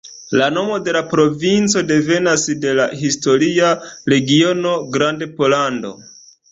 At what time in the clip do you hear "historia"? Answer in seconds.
3.05-3.71